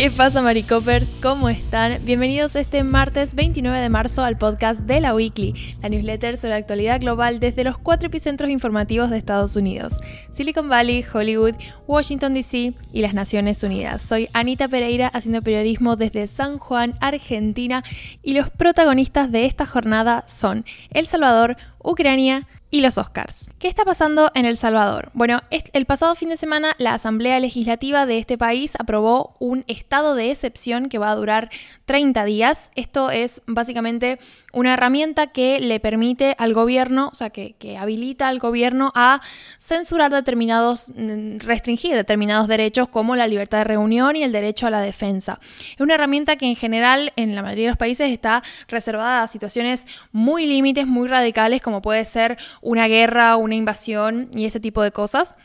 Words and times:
¿Qué 0.00 0.10
pasa, 0.10 0.40
Maricopers? 0.40 1.14
¿Cómo 1.20 1.50
están? 1.50 2.02
Bienvenidos 2.06 2.56
este 2.56 2.84
martes 2.84 3.34
29 3.34 3.80
de 3.80 3.90
marzo 3.90 4.24
al 4.24 4.38
podcast 4.38 4.80
de 4.80 4.98
la 4.98 5.14
Weekly, 5.14 5.76
la 5.82 5.90
newsletter 5.90 6.38
sobre 6.38 6.52
la 6.52 6.56
actualidad 6.56 7.00
global 7.00 7.38
desde 7.38 7.64
los 7.64 7.76
cuatro 7.76 8.06
epicentros 8.06 8.48
informativos 8.48 9.10
de 9.10 9.18
Estados 9.18 9.56
Unidos: 9.56 10.00
Silicon 10.32 10.70
Valley, 10.70 11.04
Hollywood, 11.12 11.52
Washington 11.86 12.32
DC 12.32 12.72
y 12.94 13.02
las 13.02 13.12
Naciones 13.12 13.62
Unidas. 13.62 14.00
Soy 14.00 14.30
Anita 14.32 14.68
Pereira 14.68 15.06
haciendo 15.08 15.42
periodismo 15.42 15.96
desde 15.96 16.28
San 16.28 16.56
Juan, 16.56 16.94
Argentina, 17.02 17.84
y 18.22 18.32
los 18.32 18.48
protagonistas 18.48 19.30
de 19.30 19.44
esta 19.44 19.66
jornada 19.66 20.24
son 20.26 20.64
El 20.92 21.08
Salvador, 21.08 21.58
Ucrania, 21.82 22.46
y 22.70 22.80
los 22.80 22.98
Oscars. 22.98 23.50
¿Qué 23.58 23.68
está 23.68 23.84
pasando 23.84 24.30
en 24.34 24.44
El 24.44 24.56
Salvador? 24.56 25.10
Bueno, 25.12 25.40
el 25.50 25.86
pasado 25.86 26.14
fin 26.14 26.28
de 26.28 26.36
semana 26.36 26.74
la 26.78 26.94
Asamblea 26.94 27.40
Legislativa 27.40 28.06
de 28.06 28.18
este 28.18 28.38
país 28.38 28.74
aprobó 28.78 29.36
un 29.38 29.64
estado 29.66 30.14
de 30.14 30.30
excepción 30.30 30.88
que 30.88 30.98
va 30.98 31.10
a 31.10 31.16
durar 31.16 31.50
30 31.86 32.24
días. 32.24 32.70
Esto 32.76 33.10
es 33.10 33.42
básicamente 33.46 34.18
una 34.52 34.74
herramienta 34.74 35.28
que 35.28 35.60
le 35.60 35.80
permite 35.80 36.34
al 36.38 36.54
gobierno, 36.54 37.08
o 37.12 37.14
sea, 37.14 37.30
que, 37.30 37.54
habilita 37.78 38.28
al 38.28 38.38
gobierno 38.38 38.92
a 38.94 39.20
censurar 39.58 40.12
determinados, 40.12 40.90
mm, 40.94 41.38
restringir 41.38 41.94
determinados 41.94 42.48
derechos 42.48 42.88
como 42.88 43.16
la 43.16 43.26
libertad 43.26 43.58
de 43.58 43.64
reunión 43.64 44.16
y 44.16 44.22
el 44.22 44.32
derecho 44.32 44.66
a 44.66 44.70
la 44.70 44.80
defensa. 44.80 45.38
Es 45.74 45.80
una 45.80 45.94
herramienta 45.94 46.36
que 46.36 46.46
en 46.46 46.56
general 46.56 47.12
en 47.16 47.34
la 47.34 47.42
mayoría 47.42 47.66
de 47.66 47.70
los 47.70 47.78
países 47.78 48.10
está 48.10 48.42
reservada 48.68 49.22
a 49.22 49.28
situaciones 49.28 49.86
muy 50.12 50.46
límites, 50.46 50.86
muy 50.86 51.08
radicales, 51.08 51.62
como 51.62 51.82
puede 51.82 52.04
ser 52.04 52.36
una 52.60 52.88
guerra, 52.88 53.36
una 53.36 53.54
invasión 53.54 54.30
y 54.34 54.46
ese 54.46 54.60
tipo 54.60 54.82
de 54.82 54.92
cosas. 54.92 55.36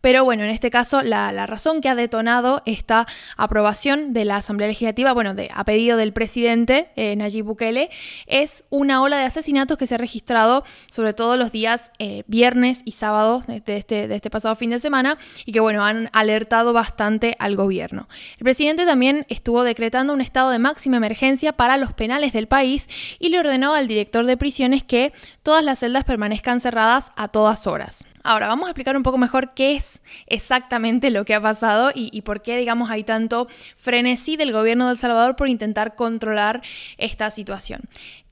Pero 0.00 0.24
bueno, 0.24 0.44
en 0.44 0.50
este 0.50 0.70
caso 0.70 1.02
la, 1.02 1.46
razón 1.46 1.80
que 1.80 1.88
ha 1.88 1.94
detonado 1.94 2.62
esta 2.66 3.06
aprobación 3.36 4.12
de 4.12 4.24
la 4.24 4.36
Asamblea 4.36 4.68
Legislativa, 4.68 5.12
bueno, 5.12 5.34
de, 5.34 5.50
a 5.52 5.64
pedido 5.64 5.96
del 5.96 6.12
presidente 6.12 6.88
eh, 6.96 7.16
Nayib 7.16 7.44
Bukele, 7.44 7.90
es 8.26 8.64
una 8.70 9.02
ola 9.02 9.18
de 9.18 9.24
asesinatos 9.24 9.78
que 9.78 9.86
se 9.86 9.94
ha 9.94 9.98
registrado 9.98 10.64
sobre 10.90 11.12
todo 11.12 11.36
los 11.36 11.52
días 11.52 11.92
eh, 11.98 12.24
viernes 12.26 12.82
y 12.84 12.92
sábados 12.92 13.46
de, 13.46 13.62
este, 13.66 14.08
de 14.08 14.16
este 14.16 14.30
pasado 14.30 14.56
fin 14.56 14.70
de 14.70 14.78
semana 14.78 15.18
y 15.44 15.52
que 15.52 15.60
bueno, 15.60 15.84
han 15.84 16.08
alertado 16.12 16.72
bastante 16.72 17.36
al 17.38 17.56
gobierno. 17.56 18.08
El 18.38 18.44
presidente 18.44 18.86
también 18.86 19.26
estuvo 19.28 19.64
decretando 19.64 20.12
un 20.12 20.20
estado 20.20 20.50
de 20.50 20.58
máxima 20.58 20.96
emergencia 20.96 21.52
para 21.52 21.76
los 21.76 21.92
penales 21.92 22.32
del 22.32 22.48
país 22.48 22.88
y 23.18 23.28
le 23.28 23.38
ordenó 23.38 23.74
al 23.74 23.88
director 23.88 24.26
de 24.26 24.36
prisiones 24.36 24.82
que 24.82 25.12
todas 25.42 25.64
las 25.64 25.80
celdas 25.80 26.04
permanezcan 26.04 26.60
cerradas 26.60 27.12
a 27.16 27.28
todas 27.28 27.66
horas. 27.66 28.04
Ahora, 28.26 28.48
vamos 28.48 28.66
a 28.66 28.70
explicar 28.70 28.96
un 28.96 29.02
poco 29.02 29.18
mejor 29.18 29.52
qué 29.52 29.76
es 29.76 30.00
exactamente 30.26 31.10
lo 31.10 31.26
que 31.26 31.34
ha 31.34 31.42
pasado 31.42 31.92
y, 31.94 32.22
por 32.22 32.40
qué, 32.40 32.56
digamos, 32.56 32.88
hay 32.90 33.04
tanto 33.04 33.48
frenesí 33.76 34.38
del 34.38 34.50
gobierno 34.50 34.86
de 34.86 34.92
El 34.92 34.98
Salvador 34.98 35.36
por 35.36 35.46
intentar 35.46 35.94
controlar 35.94 36.62
esta 36.96 37.30
situación. 37.30 37.82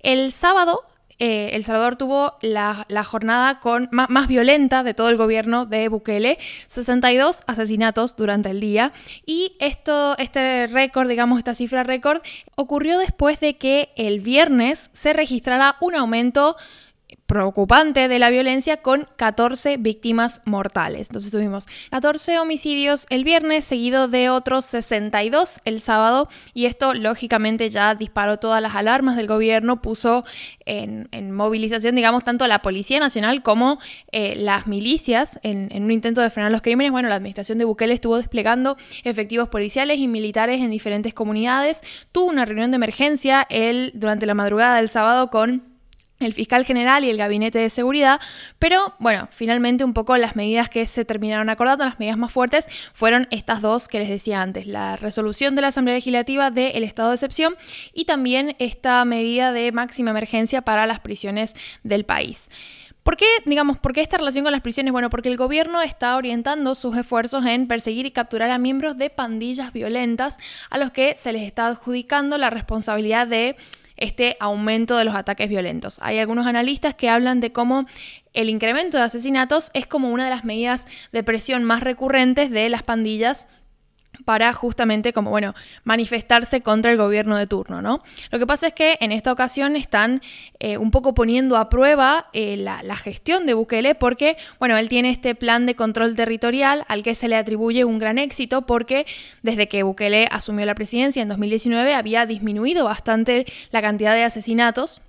El 0.01 0.33
sábado 0.33 0.87
eh, 1.19 1.51
El 1.53 1.63
Salvador 1.63 1.97
tuvo 1.97 2.39
la, 2.41 2.87
jornada 3.05 3.61
con, 3.61 3.91
más, 3.93 4.29
violenta 4.29 4.83
de 4.83 4.95
todo 4.95 5.11
el 5.11 5.19
gobierno 5.19 5.67
de 5.67 5.89
Bukele, 5.89 6.39
62 6.69 7.43
asesinatos 7.47 8.17
durante 8.17 8.49
el 8.49 8.61
día. 8.61 8.95
Y 9.27 9.53
esto, 9.61 10.17
este 10.17 10.69
récord, 10.69 11.07
digamos, 11.07 11.37
esta 11.37 11.55
cifra 11.55 11.83
récord, 11.83 12.23
ocurrió 12.57 12.99
después 12.99 13.41
de 13.41 13.59
que 13.59 13.91
el 13.97 14.21
viernes 14.21 14.89
se 14.95 15.13
registrara 15.13 15.77
un 15.81 15.95
aumento 15.97 16.57
preocupante 17.33 18.09
de 18.09 18.19
la 18.19 18.29
violencia 18.29 18.77
con 18.77 19.09
14 19.17 19.79
víctimas 19.79 20.43
mortales. 20.45 21.09
Entonces 21.09 21.31
tuvimos 21.31 21.67
14 21.91 22.39
homicidios 22.39 23.07
el 23.09 23.25
viernes, 23.25 23.65
seguido 23.65 24.07
de 24.07 24.29
otros 24.29 24.67
62 24.67 25.61
el 25.65 25.81
sábado, 25.81 26.29
y 26.53 26.67
esto 26.67 26.93
lógicamente 26.93 27.71
ya 27.71 27.95
disparó 27.95 28.39
todas 28.39 28.61
las 28.61 28.75
alarmas 28.75 29.17
del 29.17 29.29
gobierno, 29.29 29.81
puso 29.81 30.25
en, 30.67 31.09
movilización, 31.33 31.95
digamos, 31.95 32.23
tanto 32.23 32.45
a 32.45 32.49
la 32.49 32.61
Policía 32.61 33.01
Nacional 33.01 33.43
como 33.43 33.79
eh, 34.11 34.35
las 34.37 34.67
milicias 34.67 35.41
en, 35.43 35.69
en, 35.73 35.85
un 35.85 35.91
intento 35.91 36.21
de 36.21 36.29
frenar 36.29 36.53
los 36.53 36.61
crímenes. 36.61 36.93
Bueno, 36.93 37.09
la 37.09 37.15
administración 37.15 37.57
de 37.57 37.65
Bukele 37.65 37.95
estuvo 37.95 38.19
desplegando 38.19 38.77
efectivos 39.05 39.49
policiales 39.49 39.99
y 39.99 40.07
militares 40.07 40.61
en 40.61 40.71
diferentes 40.71 41.15
comunidades, 41.15 41.81
tuvo 42.13 42.27
una 42.27 42.45
reunión 42.45 42.73
de 42.73 42.77
emergencia 42.77 43.47
él 43.49 43.91
durante 43.95 44.27
la 44.27 44.35
madrugada 44.35 44.77
del 44.77 44.91
sábado 44.91 45.31
con 45.31 45.72
el 46.23 46.33
fiscal 46.33 46.65
general 46.65 47.05
y 47.05 47.11
el 47.11 47.17
gabinete 47.17 47.59
de 47.59 47.71
seguridad, 47.71 48.21
pero 48.59 48.95
bueno, 48.99 49.29
finalmente 49.31 49.85
un 49.85 49.95
poco 49.95 50.17
las 50.17 50.37
medidas 50.37 50.69
que 50.69 50.87
se 50.87 51.05
terminaron 51.05 51.49
acordando, 51.49 51.85
las 51.85 51.99
medidas 51.99 52.19
más 52.19 52.33
fuertes, 52.33 52.67
fueron 52.93 53.29
estas 53.31 53.61
dos 53.61 53.89
que 53.89 53.99
les 53.99 54.09
decía 54.09 54.43
antes, 54.43 54.67
la 54.67 54.97
resolución 54.97 55.55
de 55.55 55.63
la 55.63 55.69
Asamblea 55.69 55.95
Legislativa 55.95 56.51
del 56.51 56.83
estado 56.83 57.11
de 57.11 57.17
excepción 57.17 57.57
y 57.93 58.05
también 58.05 58.57
esta 58.59 59.05
medida 59.05 59.53
de 59.53 59.73
máxima 59.73 60.11
emergencia 60.11 60.63
para 60.63 60.87
las 60.87 61.01
prisiones 61.01 61.55
del 61.83 62.05
país. 62.05 62.49
¿Por 63.03 63.17
qué, 63.17 63.27
digamos, 63.47 63.79
por 63.79 63.93
qué 63.93 64.01
esta 64.01 64.17
relación 64.17 64.45
con 64.45 64.53
las 64.53 64.61
prisiones? 64.61 64.93
Bueno, 64.93 65.11
porque 65.11 65.29
el 65.29 65.37
gobierno 65.37 65.83
está 65.83 66.17
orientando 66.17 66.77
sus 66.77 66.97
esfuerzos 66.97 67.45
en 67.47 67.67
perseguir 67.67 68.07
y 68.07 68.13
capturar 68.13 68.51
a 68.51 68.59
miembros 68.59 68.97
de 68.97 69.11
pandillas 69.11 69.73
violentas 69.73 70.39
a 70.71 70.79
los 70.79 70.93
que 70.93 71.17
se 71.17 71.33
les 71.33 71.43
está 71.43 71.67
adjudicando 71.67 72.39
la 72.39 72.51
responsabilidad 72.51 73.27
de 73.27 73.57
este 74.03 74.37
aumento 74.41 74.97
de 74.97 75.05
los 75.05 75.15
ataques 75.15 75.49
violentos. 75.49 75.99
Hay 76.03 76.19
algunos 76.19 76.47
analistas 76.47 76.95
que 76.95 77.09
hablan 77.09 77.41
de 77.41 77.53
cómo 77.53 77.87
el 78.33 78.49
incremento 78.49 78.99
de 78.99 79.05
asesinatos 79.05 79.71
es 79.75 79.87
como 79.87 80.11
una 80.11 80.25
de 80.25 80.31
las 80.31 80.45
medidas 80.45 80.87
de 81.13 81.23
presión 81.23 81.63
más 81.63 81.83
recurrentes 81.83 82.51
de 82.51 82.69
las 82.69 82.83
pandillas 82.83 83.47
para 84.25 84.53
justamente 84.53 85.13
como, 85.13 85.31
bueno, 85.31 85.55
manifestarse 85.85 86.61
contra 86.61 86.91
el 86.93 86.99
gobierno 86.99 87.37
de 87.37 87.47
turno, 87.47 87.83
¿no? 87.83 88.03
Lo 88.31 88.39
que 88.39 88.47
pasa 88.47 88.69
es 88.69 88.73
que 88.75 88.99
en 89.01 89.13
esta 89.13 89.33
ocasión 89.33 89.77
están 89.77 90.23
eh, 90.61 90.79
un 90.79 90.91
poco 90.91 91.15
poniendo 91.15 91.57
a 91.57 91.69
prueba 91.69 92.29
eh, 92.33 92.57
la, 92.57 92.83
la, 92.83 92.97
gestión 92.97 93.47
de 93.47 93.55
Bukele 93.55 93.95
porque, 93.95 94.37
bueno, 94.59 94.77
él 94.77 94.89
tiene 94.89 95.11
este 95.11 95.35
plan 95.35 95.67
de 95.67 95.75
control 95.75 96.15
territorial 96.15 96.85
al 96.89 97.03
que 97.03 97.15
se 97.15 97.29
le 97.29 97.37
atribuye 97.37 97.85
un 97.85 97.99
gran 97.99 98.19
éxito 98.19 98.63
porque 98.63 99.07
desde 99.43 99.69
que 99.69 99.83
Bukele 99.83 100.29
asumió 100.31 100.67
la 100.67 100.75
presidencia 100.75 101.23
en 101.23 101.29
2019 101.29 101.95
había 101.95 102.27
disminuido 102.27 102.85
bastante 102.85 103.47
la 103.71 103.83
cantidad 103.83 104.15
de 104.15 104.25
asesinatos 104.25 105.01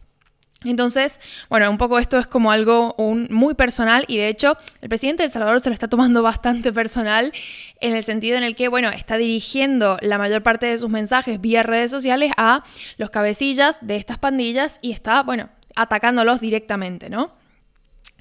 entonces, 0.69 1.19
bueno, 1.49 1.69
un 1.69 1.77
poco 1.77 1.99
esto 1.99 2.17
es 2.17 2.27
como 2.27 2.51
algo 2.51 2.95
muy 3.29 3.53
personal 3.53 4.05
y 4.07 4.17
de 4.17 4.29
hecho 4.29 4.57
el 4.81 4.89
presidente 4.89 5.23
de 5.23 5.27
El 5.27 5.31
Salvador 5.31 5.59
se 5.59 5.69
lo 5.69 5.73
está 5.73 5.87
tomando 5.87 6.23
bastante 6.23 6.71
personal 6.71 7.31
en 7.79 7.93
el 7.93 8.03
sentido 8.03 8.37
en 8.37 8.43
el 8.43 8.55
que, 8.55 8.67
bueno, 8.67 8.89
está 8.89 9.17
dirigiendo 9.17 9.97
la 10.01 10.17
mayor 10.17 10.43
parte 10.43 10.65
de 10.67 10.77
sus 10.77 10.89
mensajes 10.89 11.39
vía 11.41 11.63
redes 11.63 11.91
sociales 11.91 12.31
a 12.37 12.63
los 12.97 13.09
cabecillas 13.09 13.79
de 13.81 13.95
estas 13.97 14.17
pandillas 14.17 14.79
y 14.81 14.91
está, 14.91 15.23
bueno, 15.23 15.49
atacándolos 15.75 16.39
directamente, 16.39 17.09
¿no? 17.09 17.42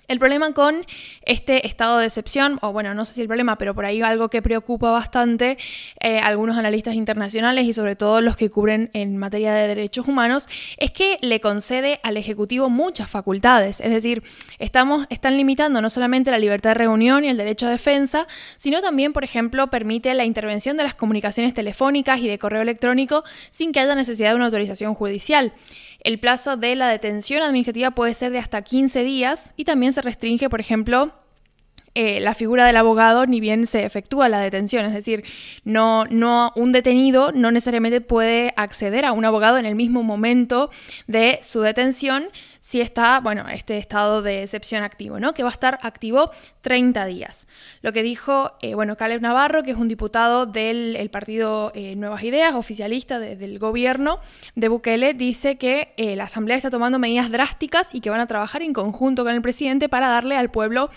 El 0.08 0.18
problema 0.18 0.52
con 0.52 0.84
este 1.24 1.66
estado 1.66 1.98
de 1.98 2.06
excepción, 2.06 2.58
o 2.60 2.72
bueno, 2.72 2.92
no 2.92 3.04
sé 3.04 3.14
si 3.14 3.20
el 3.22 3.28
problema, 3.28 3.56
pero 3.56 3.74
por 3.74 3.84
ahí 3.84 4.02
algo 4.02 4.28
que 4.28 4.42
preocupa 4.42 4.90
bastante 4.90 5.56
eh, 6.00 6.18
algunos 6.18 6.58
analistas 6.58 6.94
internacionales 6.94 7.66
y 7.66 7.72
sobre 7.72 7.94
todo 7.94 8.20
los 8.20 8.36
que 8.36 8.50
cubren 8.50 8.90
en 8.94 9.16
materia 9.16 9.54
de 9.54 9.68
derechos 9.68 10.08
humanos, 10.08 10.48
es 10.76 10.90
que 10.90 11.18
le 11.20 11.40
concede 11.40 12.00
al 12.02 12.16
Ejecutivo 12.16 12.68
muchas 12.68 13.08
facultades. 13.08 13.80
Es 13.80 13.90
decir, 13.90 14.22
están 14.58 15.36
limitando 15.36 15.80
no 15.80 15.88
solamente 15.88 16.30
la 16.30 16.38
libertad 16.38 16.70
de 16.70 16.74
reunión 16.74 17.24
y 17.24 17.28
el 17.28 17.36
derecho 17.36 17.66
a 17.66 17.70
defensa, 17.70 18.26
sino 18.56 18.80
también, 18.80 19.12
por 19.12 19.24
ejemplo, 19.24 19.68
permite 19.70 20.12
la 20.14 20.24
intervención 20.24 20.76
de 20.76 20.82
las 20.82 20.94
comunicaciones 20.94 21.54
telefónicas 21.54 22.20
y 22.20 22.28
de 22.28 22.38
correo 22.38 22.62
electrónico 22.62 23.22
sin 23.50 23.72
que 23.72 23.80
haya 23.80 23.94
necesidad 23.94 24.30
de 24.30 24.36
una 24.36 24.46
autorización 24.46 24.94
judicial. 24.94 25.52
El 26.02 26.18
plazo 26.18 26.56
de 26.56 26.74
la 26.74 26.88
detención 26.88 27.42
administrativa 27.42 27.92
puede 27.92 28.14
ser 28.14 28.32
de 28.32 28.38
hasta 28.38 28.62
15 28.62 29.04
días 29.04 29.54
y 29.56 29.64
también 29.64 29.92
se 29.92 30.02
restringe, 30.02 30.50
por 30.50 30.60
ejemplo, 30.60 31.12
eh, 31.94 32.20
la 32.20 32.34
figura 32.34 32.64
del 32.64 32.78
abogado 32.78 33.26
ni 33.26 33.38
bien 33.38 33.66
se 33.66 33.84
efectúa 33.84 34.28
la 34.28 34.40
detención. 34.40 34.84
Es 34.86 34.94
decir, 34.94 35.24
no, 35.64 36.04
no, 36.06 36.52
un 36.56 36.72
detenido 36.72 37.32
no 37.32 37.50
necesariamente 37.50 38.00
puede 38.00 38.54
acceder 38.56 39.04
a 39.04 39.12
un 39.12 39.24
abogado 39.24 39.58
en 39.58 39.66
el 39.66 39.74
mismo 39.74 40.02
momento 40.02 40.70
de 41.06 41.38
su 41.42 41.60
detención 41.60 42.24
si 42.64 42.80
está, 42.80 43.18
bueno, 43.18 43.48
este 43.48 43.76
estado 43.76 44.22
de 44.22 44.44
excepción 44.44 44.84
activo, 44.84 45.18
¿no? 45.18 45.34
Que 45.34 45.42
va 45.42 45.48
a 45.48 45.52
estar 45.52 45.80
activo 45.82 46.30
30 46.60 47.06
días. 47.06 47.48
Lo 47.80 47.92
que 47.92 48.04
dijo, 48.04 48.52
eh, 48.62 48.76
bueno, 48.76 48.96
Caleb 48.96 49.20
Navarro, 49.20 49.64
que 49.64 49.72
es 49.72 49.76
un 49.76 49.88
diputado 49.88 50.46
del 50.46 51.10
partido 51.10 51.72
eh, 51.74 51.96
Nuevas 51.96 52.22
Ideas, 52.22 52.54
oficialista 52.54 53.18
del 53.18 53.58
gobierno 53.58 54.20
de 54.54 54.68
Bukele, 54.68 55.12
dice 55.12 55.58
que 55.58 55.92
la 56.16 56.24
Asamblea 56.24 56.56
está 56.56 56.70
tomando 56.70 57.00
medidas 57.00 57.32
drásticas 57.32 57.92
y 57.92 58.00
que 58.00 58.10
van 58.10 58.20
a 58.20 58.28
trabajar 58.28 58.62
en 58.62 58.72
conjunto 58.72 59.24
con 59.24 59.34
el 59.34 59.42
presidente 59.42 59.88
para 59.88 60.08
darle 60.08 60.36
al 60.36 60.52
pueblo 60.52 60.88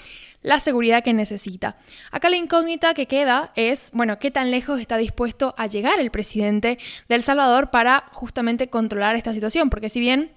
la 0.43 0.59
seguridad 0.59 1.03
que 1.03 1.13
necesita. 1.13 1.77
Acá 2.11 2.29
la 2.29 2.37
incógnita 2.37 2.93
que 2.93 3.07
queda 3.07 3.51
es, 3.55 3.89
bueno, 3.91 4.19
qué 4.19 4.29
tan 4.29 4.51
lejos 4.51 4.79
está 4.79 4.97
dispuesto 4.97 5.55
a 5.57 5.65
llegar 5.65 5.99
el 5.99 6.11
presidente 6.11 6.77
de 7.09 7.15
El 7.15 7.23
Salvador 7.23 7.71
para 7.71 8.05
justamente 8.11 8.69
controlar 8.69 9.15
esta 9.15 9.33
situación, 9.33 9.71
porque 9.71 9.89
si 9.89 9.99
bien 9.99 10.34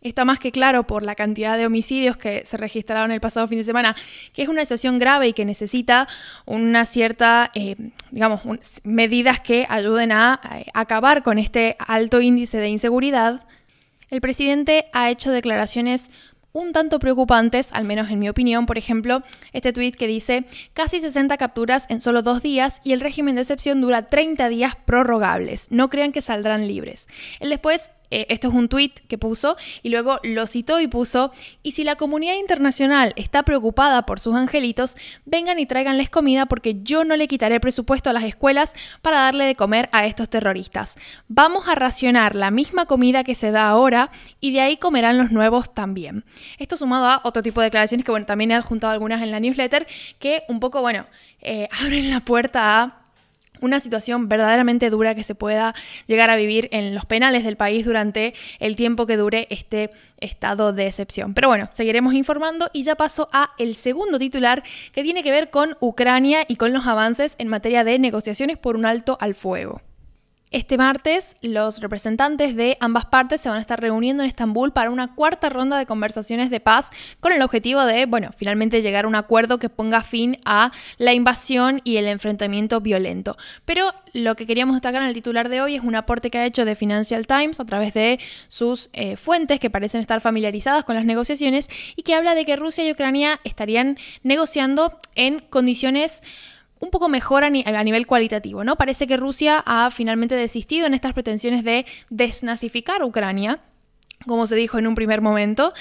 Está 0.00 0.24
más 0.24 0.38
que 0.38 0.52
claro 0.52 0.84
por 0.84 1.02
la 1.02 1.16
cantidad 1.16 1.56
de 1.56 1.66
homicidios 1.66 2.16
que 2.16 2.44
se 2.46 2.56
registraron 2.56 3.10
el 3.10 3.20
pasado 3.20 3.48
fin 3.48 3.58
de 3.58 3.64
semana, 3.64 3.96
que 4.32 4.42
es 4.42 4.48
una 4.48 4.62
situación 4.62 4.98
grave 5.00 5.28
y 5.28 5.32
que 5.32 5.44
necesita 5.44 6.06
una 6.44 6.86
cierta, 6.86 7.50
eh, 7.54 7.74
digamos, 8.12 8.42
medidas 8.84 9.40
que 9.40 9.66
ayuden 9.68 10.12
a 10.12 10.40
acabar 10.72 11.24
con 11.24 11.38
este 11.38 11.76
alto 11.80 12.20
índice 12.20 12.58
de 12.58 12.68
inseguridad. 12.68 13.46
El 14.08 14.20
presidente 14.20 14.86
ha 14.92 15.10
hecho 15.10 15.32
declaraciones 15.32 16.12
un 16.52 16.72
tanto 16.72 16.98
preocupantes, 16.98 17.70
al 17.72 17.84
menos 17.84 18.10
en 18.10 18.18
mi 18.18 18.28
opinión. 18.28 18.66
Por 18.66 18.78
ejemplo, 18.78 19.22
este 19.52 19.72
tuit 19.72 19.94
que 19.96 20.06
dice 20.06 20.44
casi 20.72 21.00
60 21.00 21.36
capturas 21.36 21.86
en 21.88 22.00
solo 22.00 22.22
dos 22.22 22.42
días 22.42 22.80
y 22.84 22.92
el 22.92 23.00
régimen 23.00 23.34
de 23.34 23.42
excepción 23.42 23.80
dura 23.80 24.06
30 24.06 24.48
días 24.48 24.76
prorrogables. 24.76 25.70
No 25.70 25.88
crean 25.88 26.12
que 26.12 26.22
saldrán 26.22 26.66
libres. 26.66 27.06
Él 27.40 27.50
después 27.50 27.90
eh, 28.10 28.26
esto 28.28 28.48
es 28.48 28.54
un 28.54 28.68
tweet 28.68 28.92
que 29.08 29.18
puso 29.18 29.56
y 29.82 29.90
luego 29.90 30.18
lo 30.22 30.46
citó 30.46 30.80
y 30.80 30.86
puso, 30.86 31.32
y 31.62 31.72
si 31.72 31.84
la 31.84 31.96
comunidad 31.96 32.34
internacional 32.36 33.12
está 33.16 33.42
preocupada 33.42 34.06
por 34.06 34.20
sus 34.20 34.34
angelitos, 34.34 34.96
vengan 35.24 35.58
y 35.58 35.66
tráiganles 35.66 36.10
comida 36.10 36.46
porque 36.46 36.82
yo 36.82 37.04
no 37.04 37.16
le 37.16 37.28
quitaré 37.28 37.60
presupuesto 37.60 38.10
a 38.10 38.12
las 38.12 38.24
escuelas 38.24 38.74
para 39.02 39.20
darle 39.20 39.44
de 39.44 39.54
comer 39.54 39.88
a 39.92 40.06
estos 40.06 40.28
terroristas. 40.28 40.96
Vamos 41.28 41.68
a 41.68 41.74
racionar 41.74 42.34
la 42.34 42.50
misma 42.50 42.86
comida 42.86 43.24
que 43.24 43.34
se 43.34 43.50
da 43.50 43.68
ahora 43.68 44.10
y 44.40 44.52
de 44.52 44.60
ahí 44.60 44.76
comerán 44.76 45.18
los 45.18 45.30
nuevos 45.30 45.74
también. 45.74 46.24
Esto 46.58 46.76
sumado 46.76 47.06
a 47.06 47.20
otro 47.24 47.42
tipo 47.42 47.60
de 47.60 47.66
declaraciones 47.66 48.04
que 48.04 48.10
bueno, 48.10 48.26
también 48.26 48.50
he 48.50 48.54
adjuntado 48.54 48.92
algunas 48.92 49.22
en 49.22 49.30
la 49.30 49.40
newsletter 49.40 49.86
que 50.18 50.44
un 50.48 50.60
poco, 50.60 50.80
bueno, 50.80 51.06
eh, 51.40 51.68
abren 51.82 52.10
la 52.10 52.20
puerta 52.20 52.82
a 52.82 52.97
una 53.60 53.80
situación 53.80 54.28
verdaderamente 54.28 54.90
dura 54.90 55.14
que 55.14 55.22
se 55.22 55.34
pueda 55.34 55.74
llegar 56.06 56.30
a 56.30 56.36
vivir 56.36 56.68
en 56.72 56.94
los 56.94 57.04
penales 57.04 57.44
del 57.44 57.56
país 57.56 57.84
durante 57.84 58.34
el 58.58 58.76
tiempo 58.76 59.06
que 59.06 59.16
dure 59.16 59.46
este 59.50 59.90
estado 60.20 60.72
de 60.72 60.86
excepción. 60.86 61.34
Pero 61.34 61.48
bueno, 61.48 61.68
seguiremos 61.72 62.14
informando 62.14 62.70
y 62.72 62.82
ya 62.82 62.96
paso 62.96 63.28
a 63.32 63.50
el 63.58 63.74
segundo 63.74 64.18
titular 64.18 64.62
que 64.92 65.02
tiene 65.02 65.22
que 65.22 65.30
ver 65.30 65.50
con 65.50 65.76
Ucrania 65.80 66.44
y 66.48 66.56
con 66.56 66.72
los 66.72 66.86
avances 66.86 67.34
en 67.38 67.48
materia 67.48 67.84
de 67.84 67.98
negociaciones 67.98 68.58
por 68.58 68.76
un 68.76 68.86
alto 68.86 69.16
al 69.20 69.34
fuego. 69.34 69.80
Este 70.50 70.78
martes, 70.78 71.36
los 71.42 71.80
representantes 71.80 72.56
de 72.56 72.78
ambas 72.80 73.04
partes 73.04 73.42
se 73.42 73.50
van 73.50 73.58
a 73.58 73.60
estar 73.60 73.78
reuniendo 73.78 74.22
en 74.22 74.28
Estambul 74.28 74.72
para 74.72 74.90
una 74.90 75.14
cuarta 75.14 75.50
ronda 75.50 75.76
de 75.76 75.84
conversaciones 75.84 76.48
de 76.48 76.58
paz 76.58 76.88
con 77.20 77.32
el 77.32 77.42
objetivo 77.42 77.84
de, 77.84 78.06
bueno, 78.06 78.30
finalmente 78.34 78.80
llegar 78.80 79.04
a 79.04 79.08
un 79.08 79.14
acuerdo 79.14 79.58
que 79.58 79.68
ponga 79.68 80.00
fin 80.00 80.38
a 80.46 80.72
la 80.96 81.12
invasión 81.12 81.82
y 81.84 81.98
el 81.98 82.06
enfrentamiento 82.06 82.80
violento. 82.80 83.36
Pero 83.66 83.92
lo 84.14 84.36
que 84.36 84.46
queríamos 84.46 84.74
destacar 84.74 85.02
en 85.02 85.08
el 85.08 85.14
titular 85.14 85.50
de 85.50 85.60
hoy 85.60 85.74
es 85.74 85.82
un 85.82 85.94
aporte 85.94 86.30
que 86.30 86.38
ha 86.38 86.46
hecho 86.46 86.64
de 86.64 86.74
Financial 86.74 87.26
Times 87.26 87.60
a 87.60 87.66
través 87.66 87.92
de 87.92 88.18
sus 88.48 88.88
eh, 88.94 89.16
fuentes 89.16 89.60
que 89.60 89.68
parecen 89.68 90.00
estar 90.00 90.22
familiarizadas 90.22 90.84
con 90.84 90.96
las 90.96 91.04
negociaciones 91.04 91.68
y 91.94 92.04
que 92.04 92.14
habla 92.14 92.34
de 92.34 92.46
que 92.46 92.56
Rusia 92.56 92.88
y 92.88 92.92
Ucrania 92.92 93.38
estarían 93.44 93.98
negociando 94.22 94.98
en 95.14 95.40
condiciones 95.40 96.22
un 96.80 96.90
poco 96.90 97.08
mejor 97.08 97.44
a, 97.44 97.50
nivel 97.50 98.06
cualitativo, 98.06 98.64
¿no? 98.64 98.76
Parece 98.76 99.06
que 99.06 99.16
Rusia 99.16 99.62
ha 99.66 99.90
finalmente 99.90 100.34
desistido 100.34 100.86
en 100.86 100.94
estas 100.94 101.12
pretensiones 101.12 101.64
de 101.64 101.86
desnazificar 102.10 103.02
Ucrania, 103.02 103.60
como 104.26 104.46
se 104.46 104.56
dijo 104.56 104.78
en 104.78 104.86
un 104.86 104.94
primer 104.94 105.20
momento, 105.20 105.72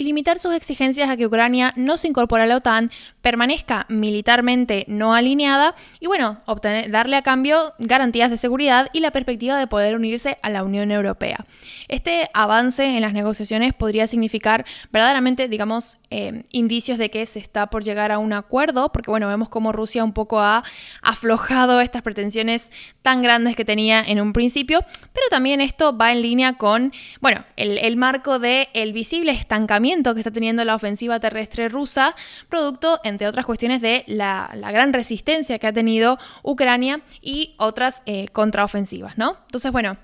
y 0.00 0.04
limitar 0.04 0.38
sus 0.38 0.54
exigencias 0.54 1.10
a 1.10 1.16
que 1.18 1.26
Ucrania 1.26 1.74
no 1.76 1.98
se 1.98 2.08
incorpore 2.08 2.44
a 2.44 2.46
la 2.46 2.56
OTAN, 2.56 2.90
permanezca 3.20 3.84
militarmente 3.90 4.86
no 4.88 5.12
alineada 5.12 5.74
y 6.00 6.06
bueno, 6.06 6.40
darle 6.88 7.16
a 7.16 7.22
cambio 7.22 7.74
garantías 7.78 8.30
de 8.30 8.38
seguridad 8.38 8.88
y 8.94 9.00
la 9.00 9.10
perspectiva 9.10 9.58
de 9.58 9.66
poder 9.66 9.94
unirse 9.94 10.38
a 10.40 10.48
la 10.48 10.64
Unión 10.64 10.90
Europea. 10.90 11.44
Este 11.88 12.30
avance 12.32 12.82
en 12.82 13.02
las 13.02 13.12
negociaciones 13.12 13.74
podría 13.74 14.06
significar 14.06 14.64
verdaderamente, 14.90 15.48
digamos, 15.48 15.98
eh, 16.08 16.44
indicios 16.50 16.96
de 16.96 17.10
que 17.10 17.26
se 17.26 17.38
está 17.38 17.68
por 17.68 17.84
llegar 17.84 18.10
a 18.10 18.18
un 18.18 18.32
acuerdo, 18.32 18.92
porque 18.92 19.10
bueno, 19.10 19.28
vemos 19.28 19.50
como 19.50 19.70
Rusia 19.70 20.02
un 20.02 20.14
poco 20.14 20.40
ha 20.40 20.64
aflojado 21.02 21.78
estas 21.78 22.00
pretensiones 22.00 22.72
tan 23.02 23.20
grandes 23.20 23.54
que 23.54 23.66
tenía 23.66 24.00
en 24.00 24.18
un 24.18 24.32
principio, 24.32 24.80
pero 25.12 25.26
también 25.28 25.60
esto 25.60 25.94
va 25.94 26.10
en 26.10 26.22
línea 26.22 26.54
con, 26.54 26.90
bueno, 27.20 27.44
el, 27.56 27.76
el 27.76 27.98
marco 27.98 28.38
del 28.38 28.68
el 28.72 28.94
visible 28.94 29.32
estancamiento 29.32 29.89
que 29.90 30.20
está 30.20 30.30
teniendo 30.30 30.64
la 30.64 30.74
ofensiva 30.74 31.18
terrestre 31.20 31.68
rusa, 31.68 32.14
producto, 32.48 33.00
entre 33.04 33.26
otras 33.26 33.44
cuestiones, 33.44 33.80
de 33.80 34.04
la, 34.06 34.50
gran 34.54 34.92
resistencia 34.92 35.58
que 35.58 35.66
ha 35.66 35.72
tenido 35.72 36.18
Ucrania 36.42 37.00
y 37.20 37.54
otras 37.58 38.02
eh, 38.06 38.28
contraofensivas, 38.28 39.18
¿no? 39.18 39.36
Entonces, 39.46 39.72
bueno, 39.72 39.96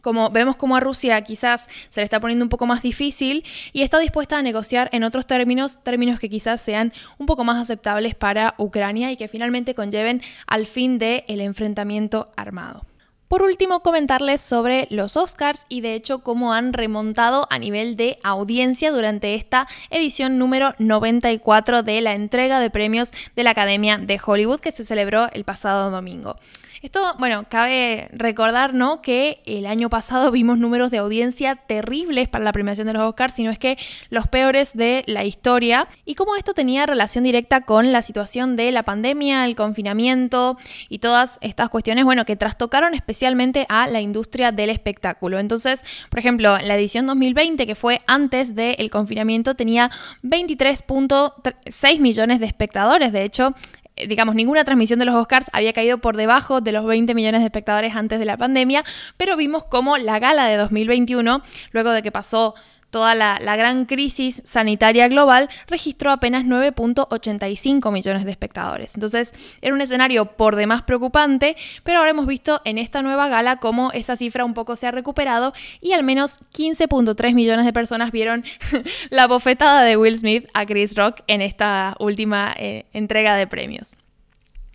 como 0.00 0.30
vemos 0.30 0.56
como 0.56 0.74
a 0.76 0.80
Rusia 0.80 1.20
quizás 1.22 1.68
se 1.88 2.00
le 2.00 2.04
está 2.04 2.18
poniendo 2.18 2.44
un 2.44 2.48
poco 2.48 2.66
más 2.66 2.82
difícil 2.82 3.44
y 3.72 3.82
está 3.82 3.98
dispuesta 4.00 4.38
a 4.38 4.42
negociar 4.42 4.88
en 4.92 5.04
otros 5.04 5.26
términos, 5.26 5.82
términos 5.84 6.18
que 6.18 6.28
quizás 6.28 6.60
sean 6.60 6.92
un 7.18 7.26
poco 7.26 7.44
más 7.44 7.58
aceptables 7.58 8.14
para 8.16 8.54
Ucrania 8.58 9.12
y 9.12 9.16
que 9.16 9.28
finalmente 9.28 9.74
conlleven 9.74 10.20
al 10.46 10.66
fin 10.66 10.98
del 10.98 11.24
el 11.28 11.40
enfrentamiento 11.40 12.30
armado. 12.36 12.84
Por 13.32 13.40
último, 13.40 13.80
comentarles 13.80 14.42
sobre 14.42 14.86
los 14.90 15.16
Oscars 15.16 15.64
y 15.70 15.80
de 15.80 15.94
hecho 15.94 16.18
cómo 16.18 16.52
han 16.52 16.74
remontado 16.74 17.46
a 17.48 17.58
nivel 17.58 17.96
de 17.96 18.18
audiencia 18.22 18.92
durante 18.92 19.34
esta 19.36 19.66
edición 19.88 20.36
número 20.36 20.74
94 20.76 21.82
de 21.82 22.02
la 22.02 22.12
entrega 22.12 22.60
de 22.60 22.68
premios 22.68 23.10
de 23.34 23.42
la 23.42 23.52
Academia 23.52 23.96
de 23.96 24.20
Hollywood 24.22 24.60
que 24.60 24.70
se 24.70 24.84
celebró 24.84 25.30
el 25.32 25.44
pasado 25.44 25.90
domingo. 25.90 26.36
Esto, 26.82 27.14
bueno, 27.18 27.46
cabe 27.48 28.08
recordar. 28.12 28.72
Que 29.02 29.40
el 29.46 29.66
año 29.66 29.88
pasado 29.88 30.30
vimos 30.30 30.58
números 30.58 30.90
de 30.90 30.98
audiencia 30.98 31.54
terribles 31.56 32.28
para 32.28 32.44
la 32.44 32.52
premiación 32.52 32.86
de 32.88 32.92
los 32.92 33.02
Oscars, 33.02 33.34
sino 33.34 33.50
es 33.50 33.58
que 33.58 33.78
los 34.10 34.26
peores 34.26 34.72
de 34.74 35.04
la 35.06 35.24
historia, 35.24 35.88
y 36.04 36.14
cómo 36.14 36.36
esto 36.36 36.54
tenía 36.54 36.86
relación 36.86 37.24
directa 37.24 37.62
con 37.62 37.92
la 37.92 38.02
situación 38.02 38.56
de 38.56 38.72
la 38.72 38.82
pandemia, 38.82 39.44
el 39.44 39.56
confinamiento 39.56 40.56
y 40.88 40.98
todas 40.98 41.38
estas 41.40 41.68
cuestiones, 41.70 42.04
bueno, 42.04 42.24
que 42.24 42.36
trastocaron 42.36 42.94
especialmente 42.94 43.21
a 43.68 43.86
la 43.86 44.00
industria 44.00 44.52
del 44.52 44.70
espectáculo. 44.70 45.38
Entonces, 45.38 45.84
por 46.10 46.18
ejemplo, 46.18 46.58
la 46.58 46.74
edición 46.76 47.06
2020, 47.06 47.66
que 47.66 47.74
fue 47.74 48.02
antes 48.06 48.54
del 48.54 48.90
confinamiento, 48.90 49.54
tenía 49.54 49.90
23.6 50.22 52.00
millones 52.00 52.40
de 52.40 52.46
espectadores. 52.46 53.12
De 53.12 53.22
hecho, 53.24 53.54
eh, 53.94 54.08
digamos, 54.08 54.34
ninguna 54.34 54.64
transmisión 54.64 54.98
de 54.98 55.04
los 55.04 55.14
Oscars 55.14 55.46
había 55.52 55.72
caído 55.72 55.98
por 55.98 56.16
debajo 56.16 56.60
de 56.60 56.72
los 56.72 56.84
20 56.84 57.14
millones 57.14 57.42
de 57.42 57.46
espectadores 57.46 57.94
antes 57.94 58.18
de 58.18 58.24
la 58.24 58.36
pandemia, 58.36 58.84
pero 59.16 59.36
vimos 59.36 59.64
como 59.64 59.98
la 59.98 60.18
gala 60.18 60.46
de 60.46 60.56
2021, 60.56 61.42
luego 61.72 61.92
de 61.92 62.02
que 62.02 62.10
pasó 62.10 62.54
toda 62.92 63.14
la, 63.14 63.56
gran 63.56 63.86
crisis 63.86 64.42
sanitaria 64.44 65.08
global, 65.08 65.48
registró 65.66 66.12
apenas 66.12 66.44
9.85 66.44 67.90
millones 67.90 68.24
de 68.24 68.30
espectadores. 68.30 68.94
Entonces, 68.94 69.32
era 69.62 69.74
un 69.74 69.80
escenario 69.80 70.26
por 70.26 70.56
demás 70.56 70.82
preocupante, 70.82 71.56
pero 71.82 71.98
ahora 71.98 72.10
hemos 72.10 72.26
visto 72.26 72.60
en 72.64 72.76
esta 72.78 73.02
nueva 73.02 73.28
gala 73.28 73.56
cómo 73.56 73.90
esa 73.92 74.14
cifra 74.14 74.44
un 74.44 74.52
poco 74.52 74.76
se 74.76 74.86
ha 74.86 74.90
recuperado 74.90 75.54
y 75.80 75.92
al 75.92 76.04
menos 76.04 76.38
15.3 76.54 77.34
millones 77.34 77.64
de 77.64 77.72
personas 77.72 78.12
vieron 78.12 78.44
la 79.10 79.26
bofetada 79.26 79.82
de 79.84 79.96
Will 79.96 80.18
Smith 80.18 80.46
a 80.52 80.66
Chris 80.66 80.94
Rock 80.94 81.22
en 81.26 81.40
esta 81.40 81.96
última 81.98 82.54
eh, 82.58 82.84
entrega 82.92 83.34
de 83.36 83.46
premios. 83.46 83.96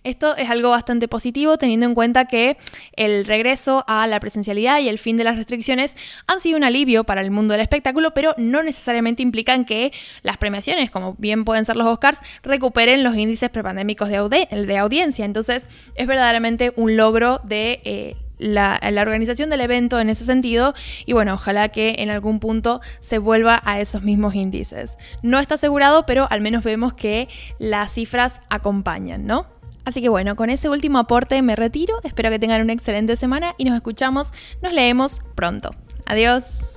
Esto 0.08 0.34
es 0.38 0.48
algo 0.48 0.70
bastante 0.70 1.06
positivo 1.06 1.58
teniendo 1.58 1.84
en 1.84 1.94
cuenta 1.94 2.24
que 2.24 2.56
el 2.96 3.26
regreso 3.26 3.84
a 3.86 4.06
la 4.06 4.18
presencialidad 4.20 4.80
y 4.80 4.88
el 4.88 4.98
fin 4.98 5.18
de 5.18 5.24
las 5.24 5.36
restricciones 5.36 5.98
han 6.26 6.40
sido 6.40 6.56
un 6.56 6.64
alivio 6.64 7.04
para 7.04 7.20
el 7.20 7.30
mundo 7.30 7.52
del 7.52 7.60
espectáculo, 7.60 8.14
pero 8.14 8.34
no 8.38 8.62
necesariamente 8.62 9.22
implican 9.22 9.66
que 9.66 9.92
las 10.22 10.38
premiaciones, 10.38 10.90
como 10.90 11.14
bien 11.18 11.44
pueden 11.44 11.66
ser 11.66 11.76
los 11.76 11.86
Oscars, 11.86 12.20
recuperen 12.42 13.04
los 13.04 13.16
índices 13.16 13.50
prepandémicos 13.50 14.08
de, 14.08 14.78
audiencia. 14.78 15.26
Entonces 15.26 15.68
es 15.94 16.06
verdaderamente 16.06 16.72
un 16.76 16.96
logro 16.96 17.42
de... 17.44 17.82
Eh, 17.84 18.16
la, 18.38 18.78
organización 19.02 19.50
del 19.50 19.62
evento 19.62 19.98
en 19.98 20.10
ese 20.10 20.24
sentido 20.24 20.72
y 21.06 21.12
bueno, 21.12 21.34
ojalá 21.34 21.70
que 21.70 21.96
en 21.98 22.08
algún 22.08 22.38
punto 22.38 22.80
se 23.00 23.18
vuelva 23.18 23.60
a 23.64 23.80
esos 23.80 24.02
mismos 24.02 24.36
índices. 24.36 24.96
No 25.22 25.40
está 25.40 25.56
asegurado, 25.56 26.06
pero 26.06 26.28
al 26.30 26.40
menos 26.40 26.62
vemos 26.62 26.94
que 26.94 27.28
las 27.58 27.92
cifras 27.92 28.40
acompañan, 28.48 29.26
¿no? 29.26 29.57
Así 29.88 30.02
que 30.02 30.10
bueno, 30.10 30.36
con 30.36 30.50
ese 30.50 30.68
último 30.68 30.98
aporte 30.98 31.40
me 31.40 31.56
retiro, 31.56 31.98
espero 32.04 32.28
que 32.28 32.38
tengan 32.38 32.60
una 32.60 32.74
excelente 32.74 33.16
semana 33.16 33.54
y 33.56 33.64
nos 33.64 33.74
escuchamos, 33.74 34.34
nos 34.60 34.74
leemos 34.74 35.22
pronto. 35.34 35.70
Adiós. 36.04 36.67